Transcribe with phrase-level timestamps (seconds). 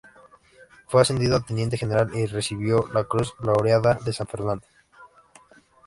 [0.87, 4.65] Fue ascendido a teniente general y recibió la cruz laureada de San Fernando.